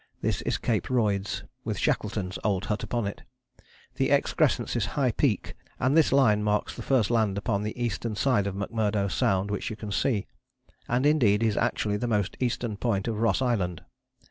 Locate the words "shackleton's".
1.77-2.39